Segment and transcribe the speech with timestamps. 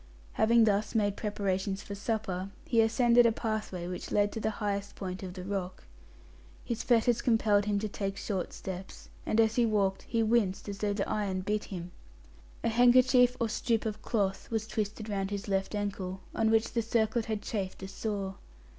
[0.33, 4.95] Having thus made preparations for supper, he ascended a pathway which led to the highest
[4.95, 5.83] point of the rock.
[6.65, 10.79] His fetters compelled him to take short steps, and, as he walked, he winced as
[10.79, 11.91] though the iron bit him.
[12.63, 16.81] A handkerchief or strip of cloth was twisted round his left ankle; on which the
[16.81, 18.37] circlet had chafed a sore.